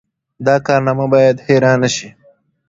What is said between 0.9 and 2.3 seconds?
باید هېره نه سي.